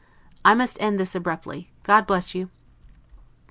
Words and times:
I 0.43 0.55
must 0.55 0.81
end 0.81 0.99
this 0.99 1.13
abruptly. 1.13 1.69
God 1.83 2.07
bless 2.07 2.33
you! 2.33 2.49